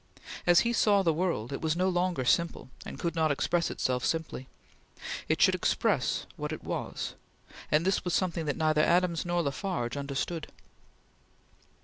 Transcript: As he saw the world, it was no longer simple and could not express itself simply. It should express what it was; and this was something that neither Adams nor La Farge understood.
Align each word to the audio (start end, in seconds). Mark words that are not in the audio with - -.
As 0.47 0.61
he 0.61 0.73
saw 0.73 1.03
the 1.03 1.13
world, 1.13 1.53
it 1.53 1.61
was 1.61 1.75
no 1.75 1.87
longer 1.87 2.25
simple 2.25 2.69
and 2.87 2.97
could 2.97 3.13
not 3.13 3.31
express 3.31 3.69
itself 3.69 4.03
simply. 4.03 4.47
It 5.29 5.39
should 5.43 5.53
express 5.53 6.25
what 6.37 6.51
it 6.51 6.63
was; 6.63 7.13
and 7.71 7.85
this 7.85 8.03
was 8.03 8.15
something 8.15 8.45
that 8.45 8.57
neither 8.57 8.81
Adams 8.81 9.25
nor 9.27 9.43
La 9.43 9.51
Farge 9.51 9.95
understood. 9.95 10.47